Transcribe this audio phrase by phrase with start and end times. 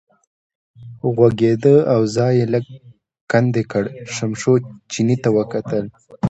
[1.15, 2.65] غوږېده او ځای یې لږ
[3.31, 3.83] کندې کړ،
[4.15, 4.53] شمشو
[4.91, 5.85] چیني ته وکتل.